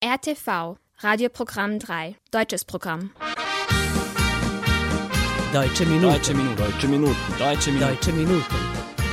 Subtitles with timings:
[0.00, 3.10] RTV, Radioprogramm 3, deutsches Programm.
[5.52, 6.12] Deutsche Minuten.
[6.12, 6.56] Deutsche Minuten.
[6.56, 7.16] Deutsche Minuten.
[7.36, 7.82] Deutsche Minuten.
[7.82, 8.44] Deutsche Minuten.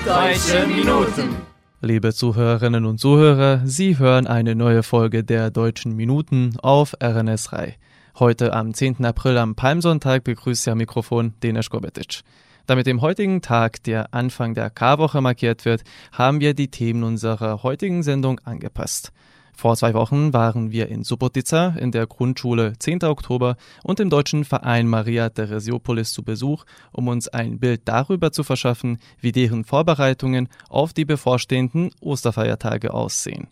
[0.06, 1.36] Deutsche Minuten.
[1.82, 7.78] Liebe Zuhörerinnen und Zuhörer, Sie hören eine neue Folge der Deutschen Minuten auf RNS 3.
[8.20, 9.04] Heute am 10.
[9.06, 12.22] April am Palmsonntag begrüßt Sie am Mikrofon Denis Gobetic.
[12.67, 15.81] Da mit dem heutigen Tag der Anfang der Karwoche markiert wird,
[16.12, 19.12] haben wir die Themen unserer heutigen Sendung angepasst.
[19.58, 23.03] Vor zwei Wochen waren wir in Subotica in der Grundschule 10.
[23.05, 28.44] Oktober und im deutschen Verein Maria Theresiopolis zu Besuch, um uns ein Bild darüber zu
[28.44, 33.47] verschaffen, wie deren Vorbereitungen auf die bevorstehenden Osterfeiertage aussehen.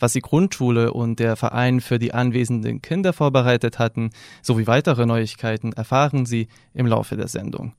[0.00, 4.10] Was die Grundschule und der Verein für die anwesenden Kinder vorbereitet hatten,
[4.42, 7.72] sowie weitere Neuigkeiten erfahren Sie im Laufe der Sendung.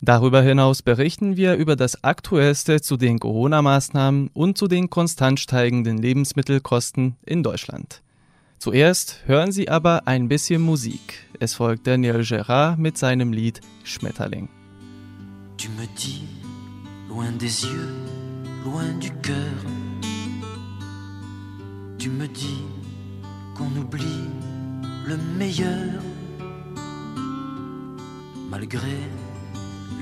[0.00, 5.98] Darüber hinaus berichten wir über das Aktuellste zu den Corona-Maßnahmen und zu den konstant steigenden
[5.98, 8.02] Lebensmittelkosten in Deutschland.
[8.58, 11.26] Zuerst hören Sie aber ein bisschen Musik.
[11.40, 14.48] Es folgt Daniel Gerard mit seinem Lied Schmetterling.
[15.56, 16.22] Tu me dis,
[17.08, 17.94] loin des yeux,
[18.64, 19.64] loin du cœur.
[21.98, 22.62] Tu me dis
[23.56, 24.28] qu'on oublie
[25.06, 26.00] le meilleur.
[28.50, 28.86] Malgré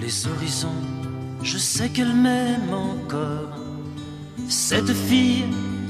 [0.00, 0.82] les horizons,
[1.42, 3.58] je sais qu'elle m'aime encore.
[4.48, 5.44] Cette fille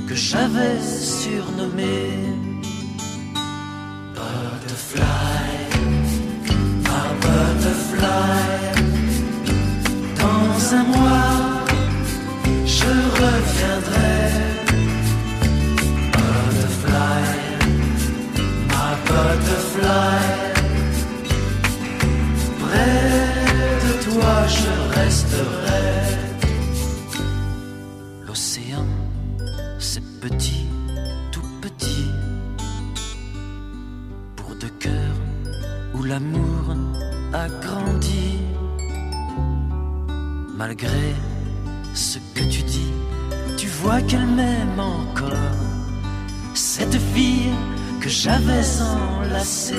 [0.09, 2.11] que j'avais surnommée
[4.15, 5.05] Butterfly,
[7.21, 8.07] butterfly.
[10.21, 11.26] Dans un mois,
[24.97, 26.17] toi, je resterai.
[28.27, 28.87] L'océan,
[29.79, 30.67] c'est petit,
[31.33, 32.11] tout petit.
[34.37, 35.19] Pour deux cœurs
[35.95, 36.75] où l'amour
[37.33, 38.39] a grandi.
[40.57, 41.15] Malgré
[41.95, 42.93] ce que tu dis,
[43.57, 45.57] tu vois qu'elle m'aime encore.
[46.55, 47.53] Cette fille
[48.01, 49.75] que j'avais enlacée.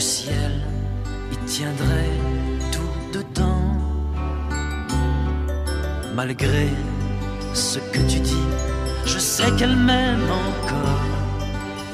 [0.00, 0.52] Le ciel
[1.30, 2.16] y tiendrait
[2.72, 3.66] tout dedans.
[6.14, 6.68] Malgré
[7.52, 8.48] ce que tu dis,
[9.04, 11.06] je sais qu'elle m'aime encore.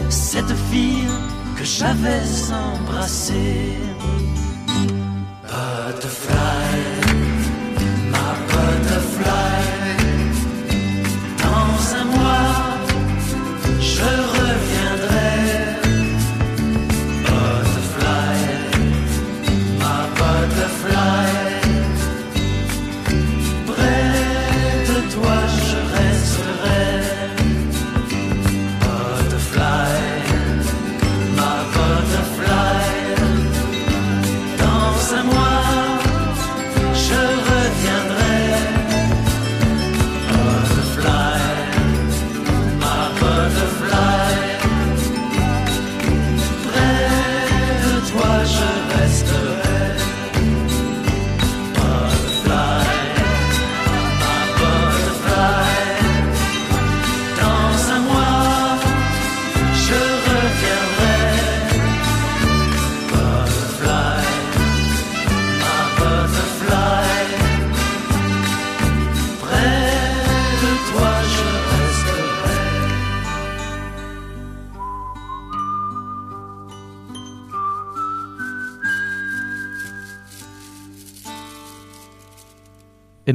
[0.08, 1.10] Cette fille
[1.56, 2.22] que j'avais
[2.74, 3.74] embrassée.
[5.48, 6.76] Butterfly,
[8.12, 9.55] ma butterfly.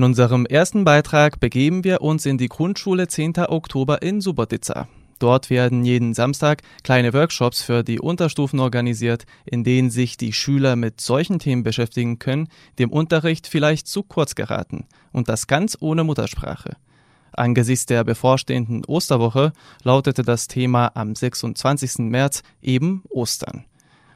[0.01, 3.37] In unserem ersten Beitrag begeben wir uns in die Grundschule 10.
[3.37, 4.87] Oktober in Subotica.
[5.19, 10.75] Dort werden jeden Samstag kleine Workshops für die Unterstufen organisiert, in denen sich die Schüler
[10.75, 12.47] mit solchen Themen beschäftigen können,
[12.79, 14.87] die im Unterricht vielleicht zu kurz geraten.
[15.11, 16.77] Und das ganz ohne Muttersprache.
[17.31, 21.99] Angesichts der bevorstehenden Osterwoche lautete das Thema am 26.
[21.99, 23.65] März eben Ostern.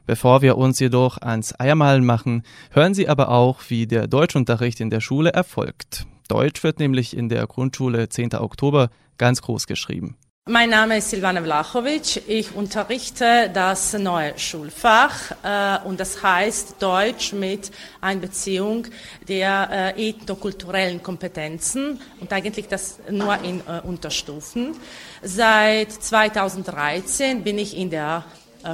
[0.06, 4.88] Bevor wir uns jedoch ans Eiermalen machen, hören Sie aber auch, wie der Deutschunterricht in
[4.88, 6.06] der Schule erfolgt.
[6.28, 8.34] Deutsch wird nämlich in der Grundschule 10.
[8.36, 10.16] Oktober ganz groß geschrieben.
[10.48, 12.22] Mein Name ist Silvana Vlachovic.
[12.28, 18.86] Ich unterrichte das neue Schulfach äh, und das heißt Deutsch mit Einbeziehung
[19.26, 24.76] der äh, ethnokulturellen Kompetenzen und eigentlich das nur in äh, Unterstufen.
[25.20, 28.24] Seit 2013 bin ich in der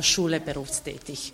[0.00, 1.32] Schule berufstätig.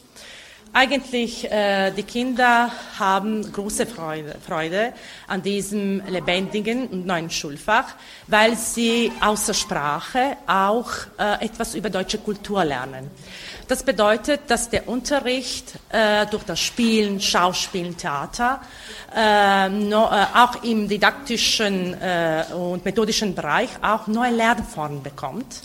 [0.73, 4.93] Eigentlich, äh, die Kinder haben große Freude, Freude
[5.27, 7.95] an diesem lebendigen und neuen Schulfach,
[8.27, 13.11] weil sie außer Sprache auch äh, etwas über deutsche Kultur lernen.
[13.67, 18.61] Das bedeutet, dass der Unterricht äh, durch das Spielen, Schauspielen, Theater
[19.17, 25.63] äh, no, äh, auch im didaktischen äh, und methodischen Bereich auch neue Lernformen bekommt.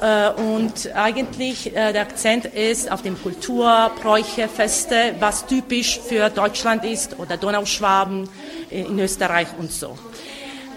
[0.00, 6.30] Äh, und eigentlich äh, der Akzent ist auf dem Kultur, Bräuche, Feste, was typisch für
[6.30, 8.28] Deutschland ist oder Donauschwaben
[8.70, 9.96] in Österreich und so.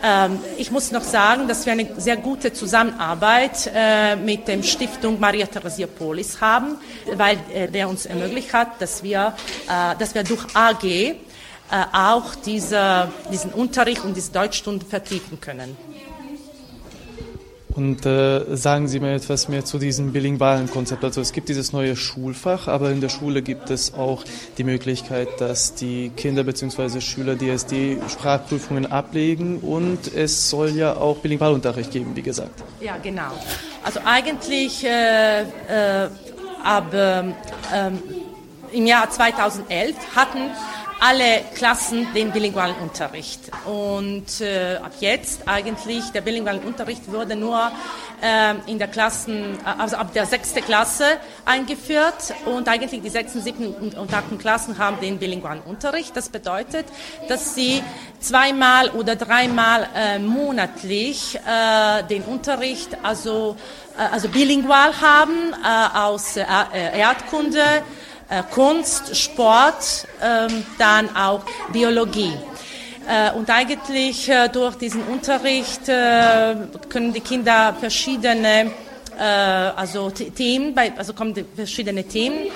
[0.03, 5.19] Ähm, ich muss noch sagen, dass wir eine sehr gute Zusammenarbeit äh, mit dem Stiftung
[5.19, 6.77] Maria Theresia Polis haben,
[7.15, 7.37] weil
[7.73, 9.33] der uns ermöglicht hat, dass wir,
[9.97, 11.15] dass wir durch AG
[11.91, 15.75] auch diese, diesen Unterricht und diese Deutschstunden vertiefen können.
[17.77, 21.03] Und äh, sagen Sie mir etwas mehr zu diesem bilingualen Konzept.
[21.03, 24.23] Also es gibt dieses neue Schulfach, aber in der Schule gibt es auch
[24.57, 27.01] die Möglichkeit, dass die Kinder bzw.
[27.01, 32.63] Schüler DSD-Sprachprüfungen ablegen und es soll ja auch Bilingualunterricht geben, wie gesagt.
[32.81, 33.29] Ja, genau.
[33.83, 36.09] Also eigentlich äh, äh,
[36.63, 37.35] ab ähm,
[38.71, 40.49] im Jahr 2011 hatten
[40.99, 43.39] alle Klassen den bilingualen Unterricht.
[43.65, 47.71] Und äh, ab jetzt eigentlich, der bilinguale Unterricht wurde nur
[48.21, 51.05] äh, in der Klassen, also ab der sechsten Klasse
[51.45, 56.15] eingeführt und eigentlich die sechsten, siebten und achten Klassen haben den bilingualen Unterricht.
[56.15, 56.85] Das bedeutet,
[57.27, 57.83] dass sie
[58.19, 63.55] zweimal oder dreimal äh, monatlich äh, den Unterricht, also,
[63.97, 66.43] äh, also bilingual haben äh, aus äh,
[66.97, 68.06] Erdkunde, äh,
[68.51, 72.33] Kunst, Sport, ähm, dann auch Biologie.
[73.07, 78.71] Äh, und eigentlich äh, durch diesen Unterricht können die Kinder verschiedene
[79.75, 82.51] also Themen, also kommen verschiedene Themen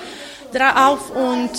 [0.52, 1.50] drauf und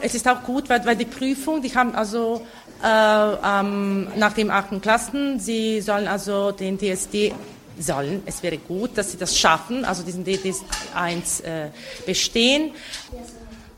[0.00, 2.40] es ist auch gut, weil, die Prüfung, die haben also
[2.82, 7.34] äh, nach dem achten Klassen, sie sollen also den DSD
[7.82, 8.22] sollen.
[8.26, 11.70] Es wäre gut, dass sie das schaffen, also diesen DD1 äh,
[12.06, 12.72] bestehen.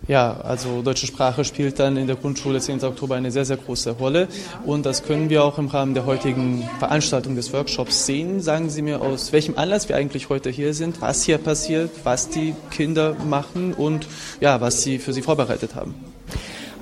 [0.09, 2.83] Ja, also deutsche Sprache spielt dann in der Grundschule 10.
[2.83, 4.27] Oktober eine sehr, sehr große Rolle.
[4.65, 8.41] Und das können wir auch im Rahmen der heutigen Veranstaltung des Workshops sehen.
[8.41, 12.29] Sagen Sie mir, aus welchem Anlass wir eigentlich heute hier sind, was hier passiert, was
[12.29, 14.09] die Kinder machen und
[14.41, 15.95] ja, was Sie für sie vorbereitet haben.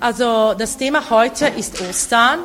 [0.01, 2.39] Also das Thema heute ist Ostern.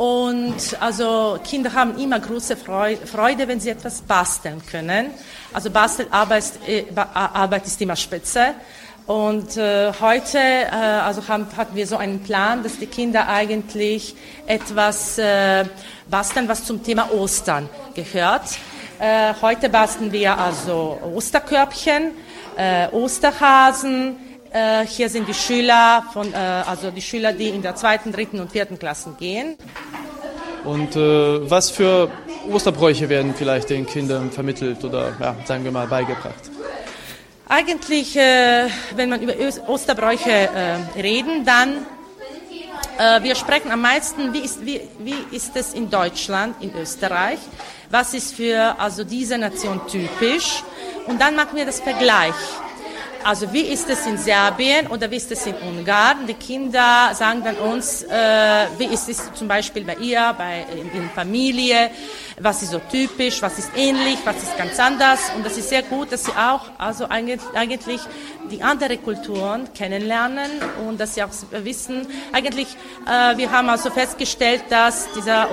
[0.00, 5.10] Und also Kinder haben immer große Freude, wenn sie etwas basteln können.
[5.52, 8.54] Also Bastelarbeit äh, Arbeit ist immer spitze.
[9.06, 14.14] Und äh, heute äh, also haben, hatten wir so einen Plan, dass die Kinder eigentlich
[14.46, 15.66] etwas äh,
[16.08, 18.56] basteln, was zum Thema Ostern gehört.
[18.98, 22.12] Äh, heute basteln wir also Osterkörbchen,
[22.56, 24.16] äh, Osterhasen,
[24.52, 28.40] äh, hier sind die Schüler, von, äh, also die Schüler, die in der zweiten, dritten
[28.40, 29.56] und vierten Klassen gehen.
[30.64, 32.10] Und äh, was für
[32.50, 36.50] Osterbräuche werden vielleicht den Kindern vermittelt oder, ja, sagen wir mal, beigebracht?
[37.48, 39.34] Eigentlich, äh, wenn man über
[39.66, 41.86] Osterbräuche äh, reden, dann
[42.98, 47.38] äh, wir sprechen am meisten, wie ist, wie, wie ist es in Deutschland, in Österreich,
[47.90, 50.62] was ist für also diese Nation typisch
[51.06, 52.34] und dann machen wir das Vergleich.
[53.22, 56.26] Also wie ist es in Serbien oder wie ist es in Ungarn?
[56.26, 61.02] Die Kinder sagen dann uns, äh, wie ist es zum Beispiel bei ihr, bei in,
[61.02, 61.90] in Familie,
[62.40, 65.20] was ist so typisch, was ist ähnlich, was ist ganz anders.
[65.36, 68.00] Und das ist sehr gut, dass sie auch also eigentlich
[68.50, 70.50] die anderen Kulturen kennenlernen
[70.88, 72.06] und dass sie auch wissen.
[72.32, 72.68] Eigentlich,
[73.06, 75.46] äh, wir haben also festgestellt, dass diese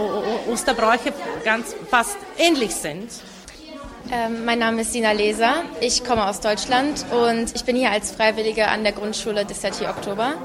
[0.50, 1.12] Osterbräuche
[1.44, 3.10] ganz fast ähnlich sind.
[4.10, 5.64] Ähm, mein Name ist Sina Leser.
[5.82, 10.36] Ich komme aus Deutschland und ich bin hier als Freiwillige an der Grundschule Desserti Oktober.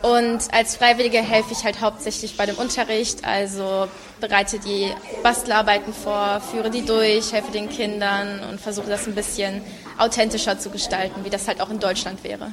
[0.00, 3.86] Und als Freiwillige helfe ich halt hauptsächlich bei dem Unterricht, also
[4.20, 4.90] bereite die
[5.22, 9.60] Bastelarbeiten vor, führe die durch, helfe den Kindern und versuche das ein bisschen
[9.98, 12.52] authentischer zu gestalten, wie das halt auch in Deutschland wäre.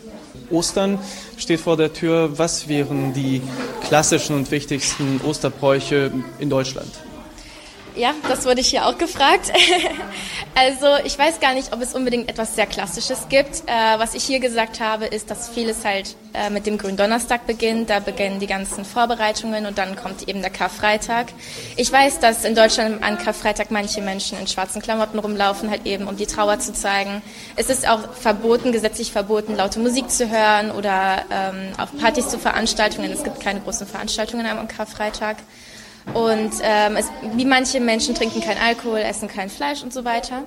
[0.52, 1.00] Ostern
[1.38, 2.38] steht vor der Tür.
[2.38, 3.42] Was wären die
[3.88, 6.92] klassischen und wichtigsten Osterbräuche in Deutschland?
[8.00, 9.52] Ja, das wurde ich hier auch gefragt.
[10.56, 13.64] also ich weiß gar nicht, ob es unbedingt etwas sehr Klassisches gibt.
[13.66, 17.90] Äh, was ich hier gesagt habe, ist, dass vieles halt äh, mit dem Gründonnerstag beginnt.
[17.90, 21.28] Da beginnen die ganzen Vorbereitungen und dann kommt eben der Karfreitag.
[21.76, 26.08] Ich weiß, dass in Deutschland an Karfreitag manche Menschen in schwarzen Klamotten rumlaufen, halt eben
[26.08, 27.22] um die Trauer zu zeigen.
[27.58, 32.40] Es ist auch verboten, gesetzlich verboten, laute Musik zu hören oder ähm, auf Partys zu
[32.40, 33.12] Veranstaltungen.
[33.12, 35.36] Es gibt keine großen Veranstaltungen am Karfreitag.
[36.14, 40.44] Und ähm, es, wie manche Menschen trinken kein Alkohol, essen kein Fleisch und so weiter.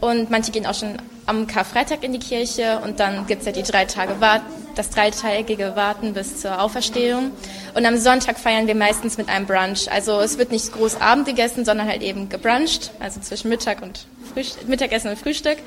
[0.00, 3.52] Und manche gehen auch schon am Karfreitag in die Kirche und dann gibt es ja
[3.52, 4.42] die drei Tage Wart
[4.80, 7.32] das dreitägige Warten bis zur Auferstehung.
[7.74, 9.92] Und am Sonntag feiern wir meistens mit einem Brunch.
[9.92, 14.06] Also es wird nicht groß Abend gegessen, sondern halt eben gebruncht, also zwischen Mittag und
[14.32, 15.58] Frühst Mittagessen und Frühstück.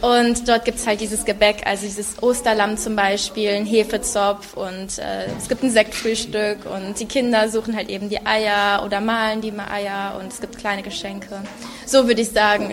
[0.00, 4.98] Und dort gibt es halt dieses Gebäck, also dieses Osterlamm zum Beispiel, ein Hefezopf und
[4.98, 9.40] äh, es gibt ein Sektfrühstück und die Kinder suchen halt eben die Eier oder malen
[9.40, 11.42] die Eier und es gibt kleine Geschenke.
[11.84, 12.72] So würde ich sagen,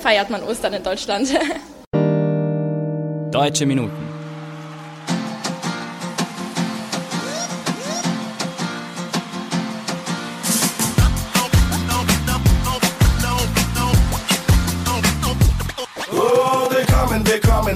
[0.00, 1.28] feiert man Ostern in Deutschland.
[3.32, 4.09] Deutsche Minuten.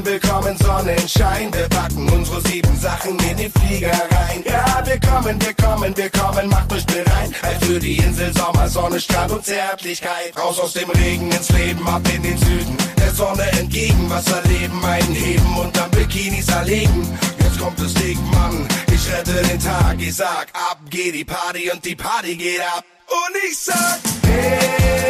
[0.04, 1.52] Willkommen, Sonnenschein.
[1.52, 4.44] Wir packen unsere sieben Sachen in die Flieger rein.
[4.44, 7.30] Ja, wir kommen, wir kommen, wir kommen, macht euch bereit.
[7.60, 10.36] Für die Insel Sommer, Sonne, Strand und Zärtlichkeit.
[10.38, 12.76] Raus aus dem Regen ins Leben, ab in den Süden.
[12.98, 17.18] Der Sonne entgegen, Wasser leben, einen heben und dann Bikinis erlegen.
[17.38, 19.96] Jetzt kommt das Ding, Mann, ich rette den Tag.
[19.98, 22.84] Ich sag, ab geht die Party und die Party geht ab.
[23.08, 25.02] Und ich sag, hey,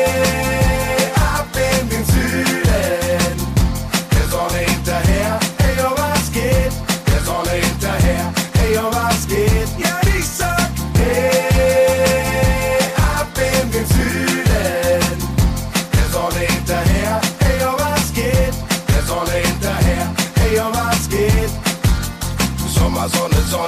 [1.14, 1.48] ab
[1.80, 2.13] in den Süden.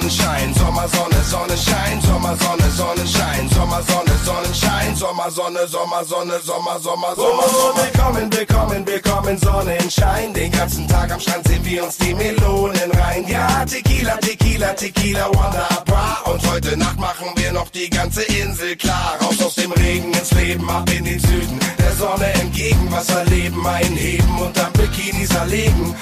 [0.06, 6.78] Sonnenschein, Sommer, Sonne, Sonnenschein, Sommer, Sonne, Sonnenschein, Sommer, Sonne, Sonnenschein, Sommer, Sonne, Sommer, Sonne, Sommer,
[6.78, 7.44] Sommer, Sommer.
[7.44, 10.32] Oh, willkommen, willkommen, willkommen, Sonnenschein.
[10.32, 13.26] Den ganzen Tag am Strand sehen wir uns die Melonen rein.
[13.26, 16.22] Ja, Tequila, Tequila, Tequila, Bra.
[16.26, 19.18] Und heute Nacht machen wir noch die ganze Insel klar.
[19.20, 21.58] Raus aus dem Regen ins Leben, ab in den Süden.
[21.80, 25.96] Der Sonne entgegen, Wasser leben, einheben und dann Bikinis erlegen.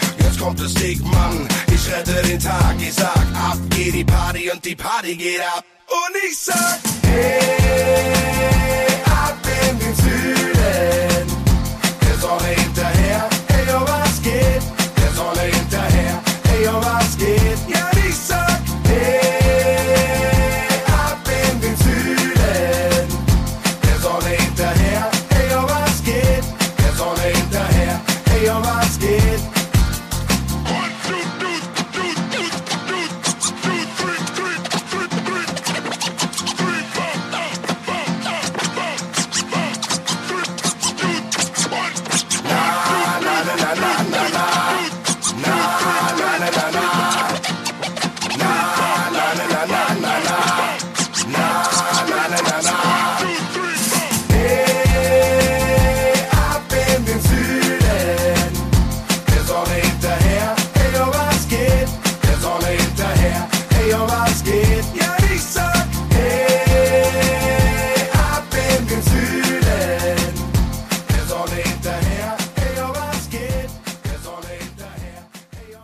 [0.44, 1.00] Kommt es dick.
[1.72, 5.64] Ich rette den Tag, ich sag, ab geht die Party und die Party geht ab.
[5.88, 8.93] Und ich sag, hey,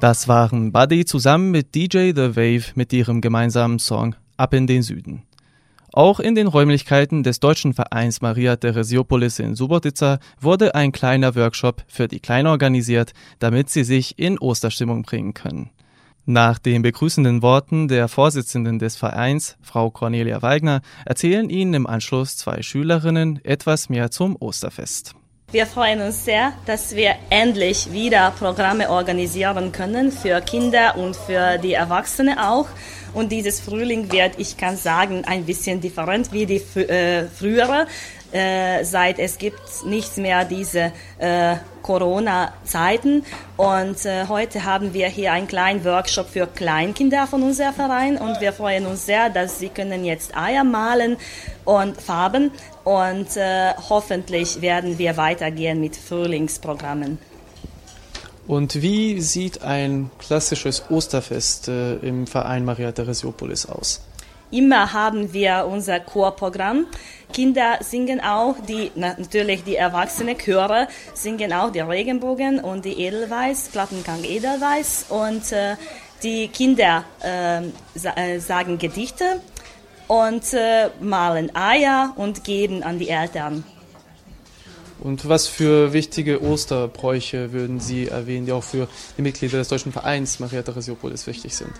[0.00, 4.82] Das waren Buddy zusammen mit DJ The Wave mit ihrem gemeinsamen Song Ab in den
[4.82, 5.24] Süden.
[5.92, 11.84] Auch in den Räumlichkeiten des deutschen Vereins Maria Theresiopolis in Subotica wurde ein kleiner Workshop
[11.86, 15.68] für die Kleinen organisiert, damit sie sich in Osterstimmung bringen können.
[16.24, 22.38] Nach den begrüßenden Worten der Vorsitzenden des Vereins, Frau Cornelia Weigner, erzählen Ihnen im Anschluss
[22.38, 25.14] zwei Schülerinnen etwas mehr zum Osterfest.
[25.52, 31.58] Wir freuen uns sehr, dass wir endlich wieder Programme organisieren können für Kinder und für
[31.58, 32.68] die Erwachsenen auch.
[33.14, 37.88] Und dieses Frühling wird, ich kann sagen, ein bisschen different wie die äh, frühere.
[38.30, 43.24] Äh, seit es gibt nicht mehr diese äh, Corona-Zeiten.
[43.56, 48.40] Und äh, heute haben wir hier einen kleinen Workshop für Kleinkinder von unserem Verein und
[48.40, 51.16] wir freuen uns sehr, dass sie können jetzt Eier malen
[51.64, 52.50] und Farben
[52.84, 57.18] und äh, hoffentlich werden wir weitergehen mit Frühlingsprogrammen.
[58.46, 64.00] Und wie sieht ein klassisches Osterfest äh, im Verein Maria Theresiopolis aus?
[64.50, 66.86] Immer haben wir unser Chorprogramm.
[67.32, 73.68] Kinder singen auch, die natürlich die erwachsene Chöre singen auch die Regenbogen und die Edelweiß,
[73.68, 75.76] Plattengang Edelweiß und äh,
[76.22, 79.40] die Kinder ähm, äh, sagen Gedichte
[80.08, 83.64] und äh, malen Eier und geben an die Eltern.
[85.00, 89.92] Und was für wichtige Osterbräuche würden Sie erwähnen, die auch für die Mitglieder des Deutschen
[89.92, 91.72] Vereins Maria Theresiopolis wichtig sind?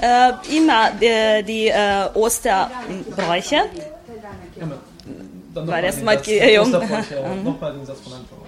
[0.00, 3.62] Äh, immer die, die äh, Osterbräuche.
[5.54, 6.70] Weil das mal jung.
[7.44, 8.38] Nochmal den Satz von Anfang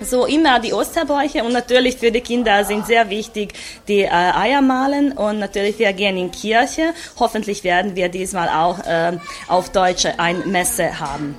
[0.00, 3.54] so immer die Osterbräuche und natürlich für die Kinder sind sehr wichtig
[3.88, 6.92] die äh, Eier malen und natürlich wir gehen in Kirche.
[7.18, 11.36] Hoffentlich werden wir diesmal auch äh, auf Deutsch ein Messe haben.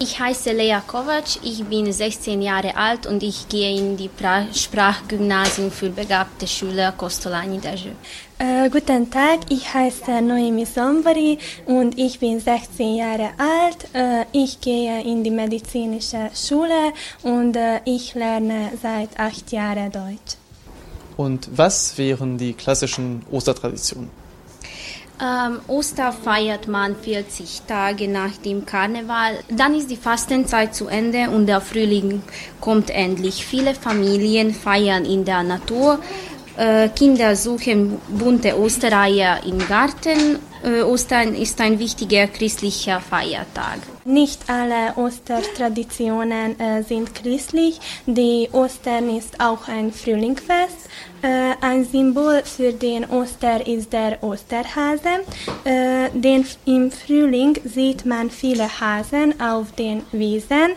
[0.00, 4.46] Ich heiße Lea Kovac, ich bin 16 Jahre alt und ich gehe in die pra
[4.54, 7.90] Sprachgymnasium für begabte Schüler Kostolani Dejeu.
[8.38, 13.92] Äh, guten Tag, ich heiße Noemi Sombari und ich bin 16 Jahre alt.
[13.92, 16.92] Äh, ich gehe in die medizinische Schule
[17.24, 20.36] und äh, ich lerne seit acht Jahren Deutsch.
[21.16, 24.27] Und was wären die klassischen Ostertraditionen?
[25.20, 29.38] Ähm, Oster feiert man 40 Tage nach dem Karneval.
[29.50, 32.22] Dann ist die Fastenzeit zu Ende und der Frühling
[32.60, 33.44] kommt endlich.
[33.44, 35.98] Viele Familien feiern in der Natur.
[36.56, 40.38] Äh, Kinder suchen bunte Ostereier im Garten.
[40.62, 43.78] Äh, Ostern ist ein wichtiger christlicher Feiertag.
[44.08, 47.78] Nicht alle Ostertraditionen äh, sind christlich.
[48.06, 50.88] Die Ostern ist auch ein Frühlingsfest.
[51.20, 55.26] Äh, ein Symbol für den Oster ist der Osterhase.
[55.64, 60.70] Äh, den, Im Frühling sieht man viele Hasen auf den Wiesen.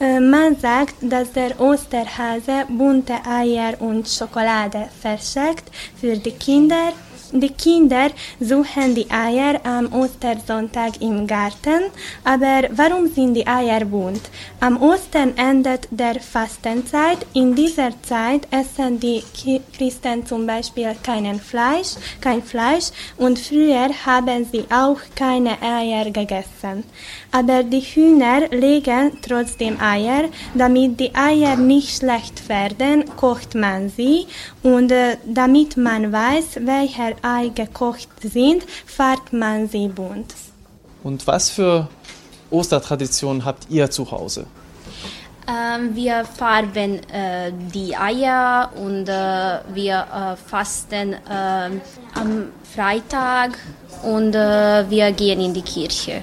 [0.00, 5.64] Äh, man sagt, dass der Osterhase bunte Eier und Schokolade verschenkt
[6.00, 6.94] für die Kinder
[7.32, 11.84] die Kinder suchen die Eier am Ostersonntag im Garten,
[12.24, 14.22] aber warum sind die Eier bunt?
[14.60, 17.26] Am Ostern endet der Fastenzeit.
[17.34, 19.22] In dieser Zeit essen die
[19.76, 26.84] Christen zum Beispiel keinen Fleisch, kein Fleisch und früher haben sie auch keine Eier gegessen.
[27.30, 30.24] Aber die Hühner legen trotzdem Eier.
[30.54, 34.26] Damit die Eier nicht schlecht werden, kocht man sie
[34.62, 40.34] und äh, damit man weiß, welcher Ei gekocht sind, färbt man sie bunt.
[41.02, 41.88] Und was für
[42.50, 44.46] Ostertraditionen habt ihr zu Hause?
[45.48, 51.80] Ähm, wir farben äh, die Eier und äh, wir äh, fasten ähm,
[52.14, 53.58] am Freitag
[54.02, 56.22] und äh, wir gehen in die Kirche.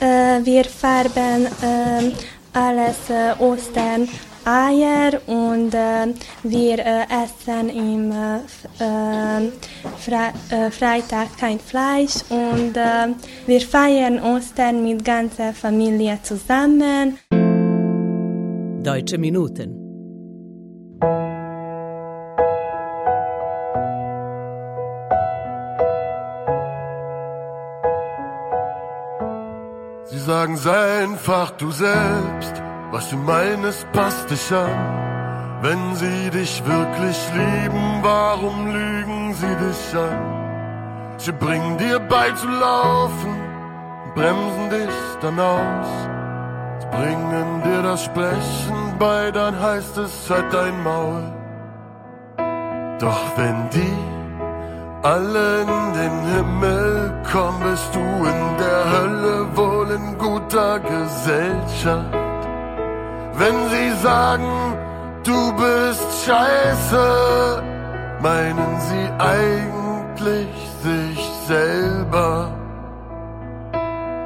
[0.00, 2.12] Äh, wir farben ähm,
[2.54, 4.08] alles äh, Ostern
[4.44, 8.38] Eier und äh, wir äh, essen im äh,
[8.80, 9.52] ähm,
[9.98, 13.08] Fre äh, Freitag kein Fleisch und äh,
[13.46, 17.18] wir feiern Ostern mit ganzer Familie zusammen.
[18.82, 19.78] Deutsche Minuten
[30.04, 35.62] Sie sagen, sei einfach du selbst was du meinst, passt dich an.
[35.62, 41.16] Wenn sie dich wirklich lieben, warum lügen sie dich an?
[41.16, 43.34] Sie bringen dir bei zu laufen,
[44.14, 45.86] bremsen dich dann aus.
[46.80, 51.22] Sie bringen dir das Sprechen bei, dann heißt es halt dein Maul.
[52.98, 53.98] Doch wenn die
[55.02, 62.21] alle in den Himmel kommen, bist du in der Hölle wohl in guter Gesellschaft
[63.42, 64.52] wenn sie sagen,
[65.24, 67.62] du bist scheiße,
[68.20, 70.48] meinen sie eigentlich
[70.82, 72.56] sich selber.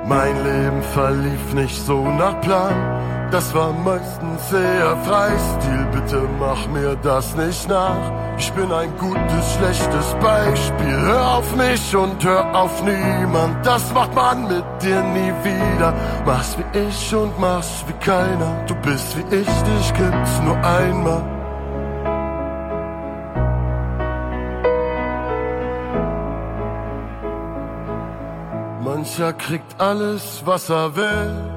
[0.06, 2.96] Mein Leben verlief nicht so nach Plan
[3.30, 8.12] das war meistens eher Freistil, bitte mach mir das nicht nach.
[8.38, 10.96] Ich bin ein gutes, schlechtes Beispiel.
[11.00, 13.64] Hör auf mich und hör auf niemand.
[13.64, 15.94] Das macht man mit dir nie wieder.
[16.24, 18.64] Mach's wie ich und mach's wie keiner.
[18.66, 21.22] Du bist wie ich, dich gibt's nur einmal.
[28.84, 31.52] Mancher kriegt alles, was er will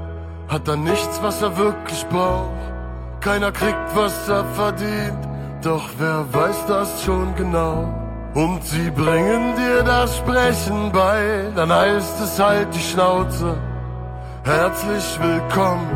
[0.50, 2.79] hat er nichts, was er wirklich braucht.
[3.22, 5.28] Keiner kriegt, was er verdient,
[5.62, 7.94] doch wer weiß das schon genau.
[8.34, 13.58] Und sie bringen dir das Sprechen bei, dann heißt es halt die Schnauze.
[14.44, 15.90] Herzlich willkommen,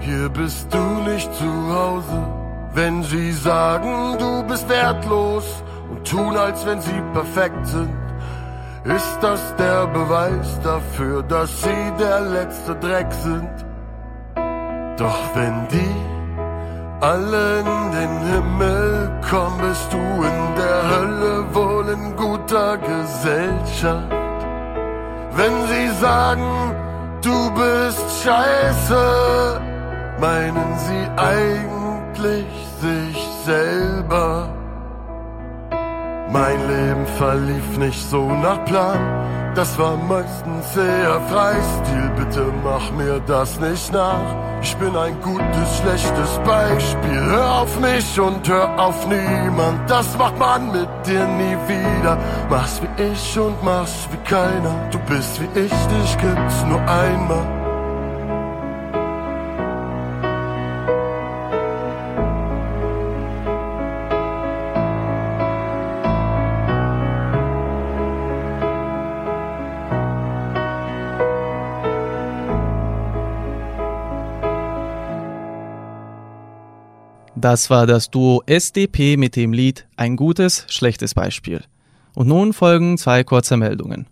[0.00, 2.26] hier bist du nicht zu Hause.
[2.74, 5.44] Wenn sie sagen, du bist wertlos
[5.88, 7.94] und tun, als wenn sie perfekt sind,
[8.84, 13.50] ist das der Beweis dafür, dass sie der letzte Dreck sind.
[14.98, 16.15] Doch wenn die
[17.00, 24.12] alle in den Himmel kommen, bist du in der Hölle wohl in guter Gesellschaft.
[25.32, 26.74] Wenn sie sagen,
[27.22, 29.60] du bist scheiße,
[30.18, 32.46] meinen sie eigentlich
[32.80, 34.48] sich selber.
[36.32, 38.98] Mein Leben verlief nicht so nach Plan,
[39.56, 42.10] das war meistens eher Freistil.
[42.16, 44.36] Bitte mach mir das nicht nach.
[44.62, 47.20] Ich bin ein gutes, schlechtes Beispiel.
[47.20, 49.88] Hör auf mich und hör auf niemand.
[49.88, 52.18] Das macht man mit dir nie wieder.
[52.50, 54.74] Mach's wie ich und mach's wie keiner.
[54.90, 57.55] Du bist wie ich, dich gibt's nur einmal.
[77.46, 81.62] Das war das Duo SDP mit dem Lied Ein gutes, schlechtes Beispiel.
[82.12, 84.08] Und nun folgen zwei kurze Meldungen.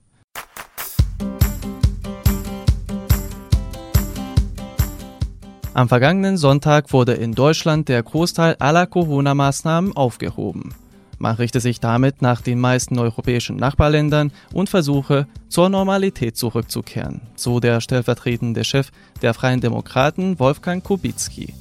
[5.72, 10.72] Am vergangenen Sonntag wurde in Deutschland der Großteil aller Corona-Maßnahmen aufgehoben.
[11.18, 17.58] Man richte sich damit nach den meisten europäischen Nachbarländern und versuche, zur Normalität zurückzukehren, so
[17.58, 18.92] der stellvertretende Chef
[19.22, 21.52] der Freien Demokraten Wolfgang Kubicki.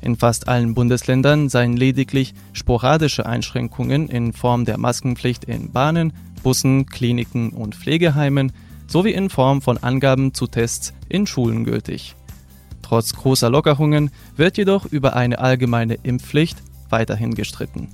[0.00, 6.86] In fast allen Bundesländern seien lediglich sporadische Einschränkungen in Form der Maskenpflicht in Bahnen, Bussen,
[6.86, 8.52] Kliniken und Pflegeheimen
[8.86, 12.14] sowie in Form von Angaben zu Tests in Schulen gültig.
[12.82, 17.88] Trotz großer Lockerungen wird jedoch über eine allgemeine Impfpflicht weiterhin gestritten.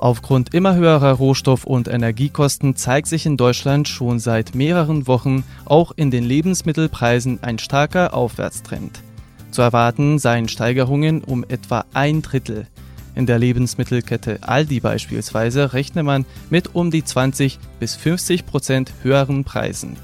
[0.00, 5.92] Aufgrund immer höherer Rohstoff- und Energiekosten zeigt sich in Deutschland schon seit mehreren Wochen auch
[5.94, 9.02] in den Lebensmittelpreisen ein starker Aufwärtstrend.
[9.50, 12.66] Zu erwarten seien Steigerungen um etwa ein Drittel.
[13.14, 19.44] In der Lebensmittelkette Aldi beispielsweise rechne man mit um die 20 bis 50 Prozent höheren
[19.44, 19.98] Preisen.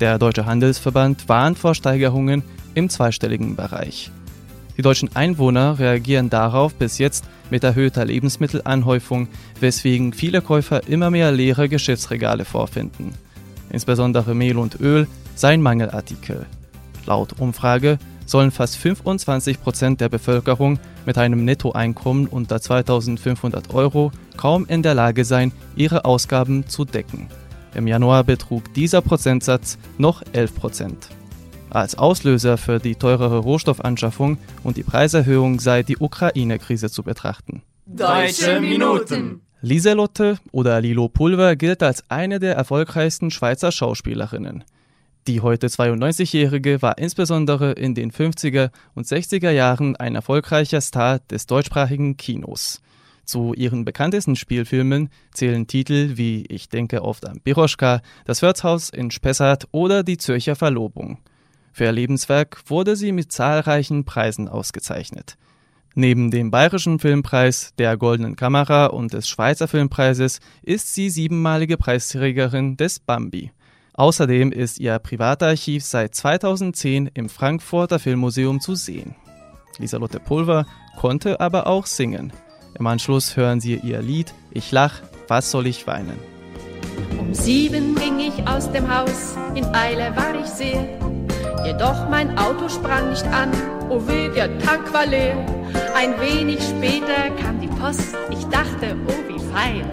[0.00, 2.42] Der Deutsche Handelsverband warnt vor Steigerungen
[2.74, 4.10] im zweistelligen Bereich.
[4.76, 9.28] Die deutschen Einwohner reagieren darauf bis jetzt mit erhöhter Lebensmittelanhäufung,
[9.60, 13.14] weswegen viele Käufer immer mehr leere Geschäftsregale vorfinden.
[13.70, 16.46] Insbesondere Mehl und Öl seien Mangelartikel.
[17.06, 24.66] Laut Umfrage sollen fast 25 Prozent der Bevölkerung mit einem Nettoeinkommen unter 2500 Euro kaum
[24.66, 27.28] in der Lage sein, ihre Ausgaben zu decken.
[27.74, 31.08] Im Januar betrug dieser Prozentsatz noch 11 Prozent.
[31.70, 37.62] Als Auslöser für die teurere Rohstoffanschaffung und die Preiserhöhung sei die Ukraine-Krise zu betrachten.
[37.86, 39.42] Deutsche Minuten.
[39.62, 44.64] Lieselotte oder Lilo Pulver gilt als eine der erfolgreichsten Schweizer Schauspielerinnen.
[45.26, 51.46] Die heute 92-Jährige war insbesondere in den 50er und 60er Jahren ein erfolgreicher Star des
[51.46, 52.80] deutschsprachigen Kinos.
[53.24, 59.10] Zu ihren bekanntesten Spielfilmen zählen Titel wie Ich denke oft an Biroschka, Das Wirtshaus in
[59.10, 61.18] Spessart oder Die Zürcher Verlobung.
[61.76, 65.36] Für ihr Lebenswerk wurde sie mit zahlreichen Preisen ausgezeichnet.
[65.94, 72.78] Neben dem Bayerischen Filmpreis, der Goldenen Kamera und des Schweizer Filmpreises ist sie siebenmalige Preisträgerin
[72.78, 73.52] des Bambi.
[73.92, 79.14] Außerdem ist ihr Privatarchiv seit 2010 im Frankfurter Filmmuseum zu sehen.
[79.76, 80.64] Lieselotte Pulver
[80.96, 82.32] konnte aber auch singen.
[82.78, 86.16] Im Anschluss hören Sie ihr Lied Ich lach, was soll ich weinen?
[87.20, 91.15] Um sieben ging ich aus dem Haus, in Eile war ich sehr.
[91.66, 93.50] Jedoch mein Auto sprang nicht an,
[93.90, 95.34] oh weh, der Tank war leer.
[95.96, 99.84] Ein wenig später kam die Post, ich dachte, oh wie fein.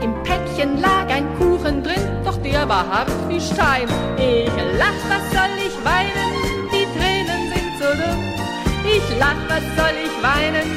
[0.00, 3.86] Im Päckchen lag ein Kuchen drin, doch der war hart wie Stein.
[4.16, 4.48] Ich
[4.80, 6.32] lach, was soll ich weinen,
[6.72, 8.24] die Tränen sind so dumm.
[8.88, 10.68] Ich lach, was soll ich weinen,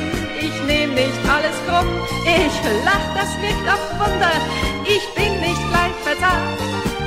[0.42, 1.88] ich nehm nicht alles krumm.
[2.26, 4.36] Ich lach, das wirkt auf Wunder,
[4.84, 6.60] ich bin nicht gleich verzagt,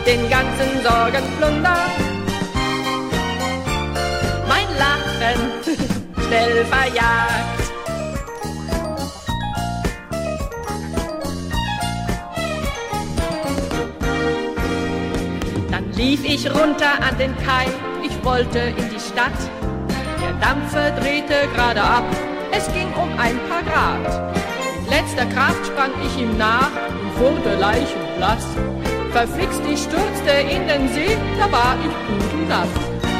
[0.06, 2.15] den ganzen Sorgen
[6.26, 7.62] schnell verjagt.
[15.70, 17.66] Dann lief ich runter an den Kai,
[18.02, 19.32] ich wollte in die Stadt.
[20.22, 22.04] Der Dampfer drehte gerade ab,
[22.52, 24.34] es ging um ein paar Grad.
[24.80, 28.46] Mit letzter Kraft sprang ich ihm nach und wurde leichenblass.
[29.12, 32.68] Verflixt, ich stürzte in den See, da war ich gut und nass.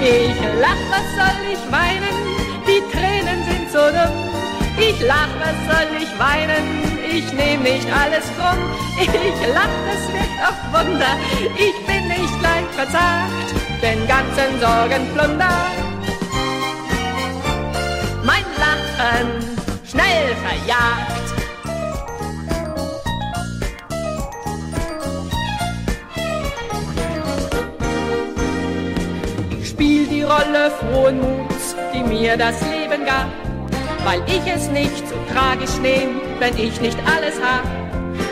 [0.00, 2.25] Ich lach, was soll ich weinen?
[4.78, 6.96] Ich lach, was soll ich weinen?
[7.10, 8.62] Ich nehm nicht alles krumm.
[9.00, 11.16] Ich lach, das wird auf Wunder.
[11.56, 15.66] Ich bin nicht gleich verzagt, den ganzen Sorgen plunder.
[18.22, 19.56] Mein Lachen
[19.88, 21.26] schnell verjagt.
[29.64, 33.45] Spiel die Rolle frohen Muts, die mir das Leben gab
[34.06, 37.66] weil ich es nicht so tragisch nehm, wenn ich nicht alles hab.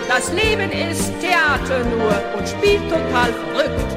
[0.07, 3.91] Das Leben ist Theater nur und spielt total verrückt.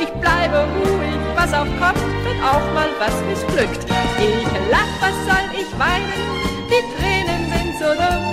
[0.00, 3.84] Ich bleibe ruhig, was auch kommt, wenn auch mal was missglückt.
[4.16, 6.22] Ich lach, was soll ich weinen?
[6.72, 8.24] Die Tränen sind so dumm.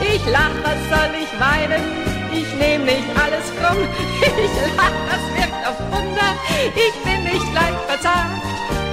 [0.00, 1.82] Ich lach, was soll ich weinen?
[2.30, 3.82] Ich nehm nicht alles krumm.
[4.22, 6.30] Ich lach, das wirkt auf Wunder.
[6.76, 8.38] Ich bin nicht leicht verzagt,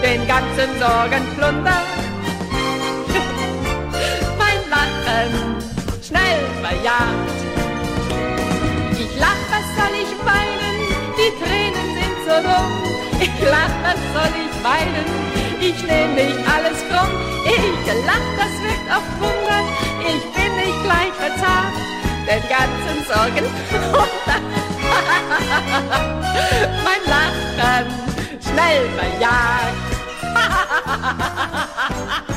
[0.02, 1.21] den ganzen Sorgen
[5.18, 5.58] Lachen
[6.08, 7.38] schnell verjagt.
[9.00, 10.76] Ich lach, was soll ich weinen?
[11.18, 12.74] Die Tränen sind so dumm.
[13.20, 15.08] Ich lach, was soll ich weinen?
[15.60, 17.14] Ich nehm nicht alles krumm.
[17.46, 19.62] Ich lach, das wirkt auf Wunder.
[20.02, 21.78] Ich bin nicht gleich verzagt.
[22.28, 23.48] Den ganzen Sorgen
[26.86, 27.88] mein Lachen
[28.44, 29.82] schnell verjagt.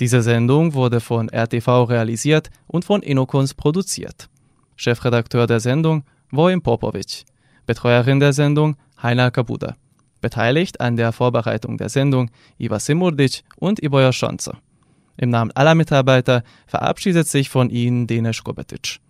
[0.00, 4.30] Diese Sendung wurde von RTV realisiert und von Inokons produziert.
[4.74, 7.24] Chefredakteur der Sendung Wojim Popovic.
[7.66, 9.76] Betreuerin der Sendung Heiner Kabuda.
[10.22, 14.56] Beteiligt an der Vorbereitung der Sendung Iva Simurdic und Iboja Schonze.
[15.18, 19.00] Im Namen aller Mitarbeiter verabschiedet sich von Ihnen Denis Kobetic.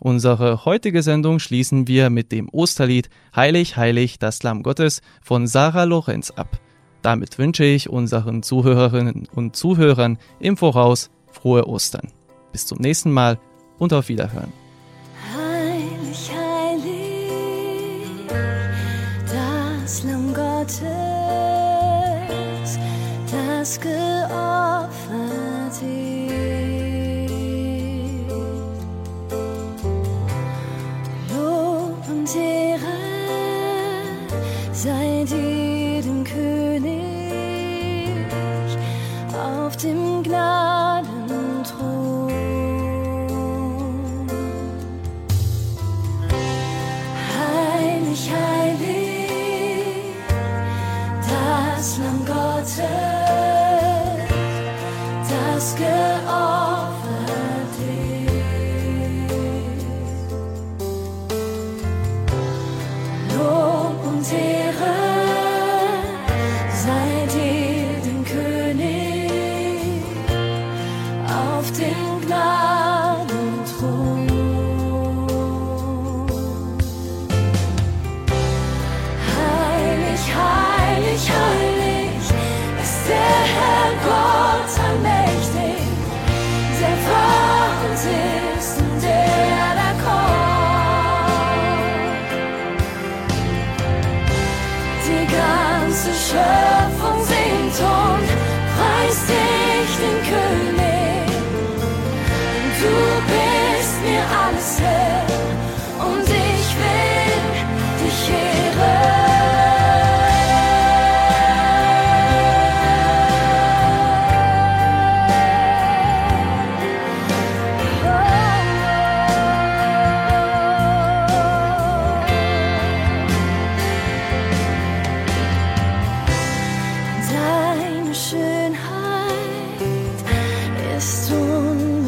[0.00, 5.84] Unsere heutige Sendung schließen wir mit dem Osterlied Heilig, heilig, das Lamm Gottes von Sarah
[5.84, 6.60] Lorenz ab.
[7.02, 12.08] Damit wünsche ich unseren Zuhörerinnen und Zuhörern im Voraus frohe Ostern.
[12.52, 13.38] Bis zum nächsten Mal
[13.78, 14.52] und auf Wiederhören.
[15.36, 17.30] Heilig, heilig,
[19.26, 20.80] das Lamm Gottes,
[23.30, 24.05] das geopfert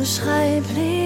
[0.08, 0.97] unbeschreiblich.